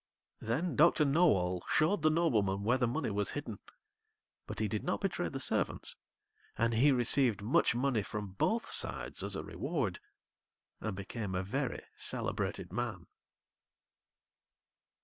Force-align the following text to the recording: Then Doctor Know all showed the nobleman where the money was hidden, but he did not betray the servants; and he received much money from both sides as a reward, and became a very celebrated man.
Then 0.39 0.75
Doctor 0.75 1.05
Know 1.05 1.25
all 1.27 1.63
showed 1.69 2.01
the 2.01 2.09
nobleman 2.09 2.63
where 2.63 2.79
the 2.79 2.87
money 2.87 3.11
was 3.11 3.29
hidden, 3.37 3.59
but 4.47 4.57
he 4.59 4.67
did 4.67 4.83
not 4.83 5.01
betray 5.01 5.29
the 5.29 5.39
servants; 5.39 5.95
and 6.57 6.73
he 6.73 6.91
received 6.91 7.43
much 7.43 7.75
money 7.75 8.01
from 8.01 8.31
both 8.31 8.67
sides 8.67 9.21
as 9.21 9.35
a 9.35 9.43
reward, 9.43 9.99
and 10.79 10.95
became 10.95 11.35
a 11.35 11.43
very 11.43 11.83
celebrated 11.97 12.73
man. 12.73 13.05